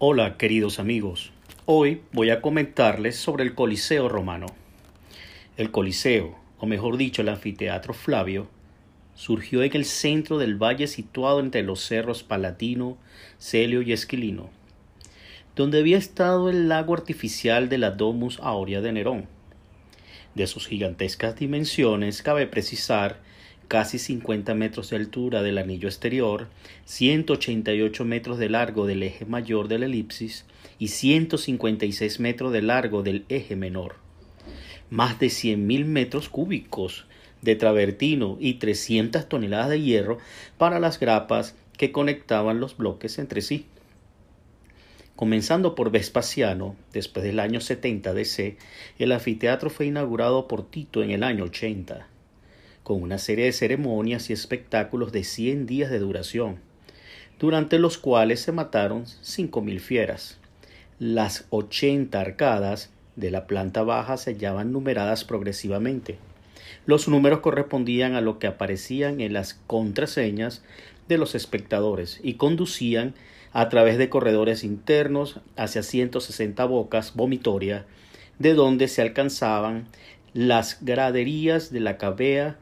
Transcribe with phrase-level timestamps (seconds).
[0.00, 1.32] Hola queridos amigos,
[1.66, 4.46] hoy voy a comentarles sobre el Coliseo romano.
[5.56, 8.46] El Coliseo, o mejor dicho el anfiteatro Flavio,
[9.16, 12.96] surgió en el centro del valle situado entre los cerros Palatino,
[13.40, 14.50] Celio y Esquilino,
[15.56, 19.26] donde había estado el lago artificial de la Domus Aurea de Nerón.
[20.36, 23.18] De sus gigantescas dimensiones cabe precisar
[23.68, 26.48] casi 50 metros de altura del anillo exterior,
[26.86, 30.46] 188 metros de largo del eje mayor de la elipsis
[30.78, 33.96] y 156 metros de largo del eje menor.
[34.88, 37.06] Más de 100.000 metros cúbicos
[37.42, 40.18] de travertino y 300 toneladas de hierro
[40.56, 43.66] para las grapas que conectaban los bloques entre sí.
[45.14, 48.56] Comenzando por Vespasiano, después del año 70 DC,
[48.98, 52.08] el anfiteatro fue inaugurado por Tito en el año 80
[52.88, 56.56] con una serie de ceremonias y espectáculos de 100 días de duración,
[57.38, 60.38] durante los cuales se mataron 5.000 fieras.
[60.98, 66.16] Las 80 arcadas de la planta baja se hallaban numeradas progresivamente.
[66.86, 70.64] Los números correspondían a lo que aparecían en las contraseñas
[71.08, 73.12] de los espectadores y conducían
[73.52, 77.84] a través de corredores internos hacia 160 bocas vomitorias,
[78.38, 79.88] de donde se alcanzaban
[80.32, 82.56] las graderías de la cavea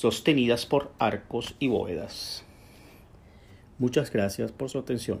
[0.00, 2.42] sostenidas por arcos y bóvedas.
[3.78, 5.20] Muchas gracias por su atención.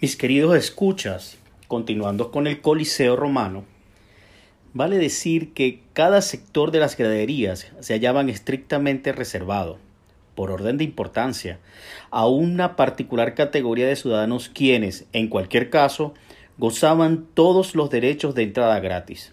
[0.00, 3.64] Mis queridos escuchas, continuando con el Coliseo romano,
[4.72, 9.78] vale decir que cada sector de las graderías se hallaban estrictamente reservado,
[10.34, 11.60] por orden de importancia,
[12.10, 16.14] a una particular categoría de ciudadanos quienes, en cualquier caso,
[16.60, 19.32] gozaban todos los derechos de entrada gratis.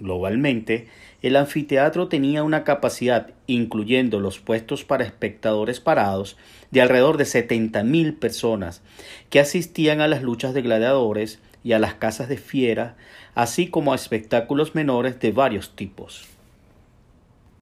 [0.00, 0.88] Globalmente,
[1.20, 6.38] el anfiteatro tenía una capacidad, incluyendo los puestos para espectadores parados,
[6.70, 8.80] de alrededor de 70.000 personas
[9.28, 12.96] que asistían a las luchas de gladiadores y a las casas de fiera,
[13.34, 16.33] así como a espectáculos menores de varios tipos.